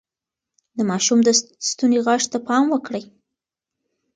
[0.77, 1.29] د ماشوم د
[1.69, 3.03] ستوني غږ ته پام وکړئ.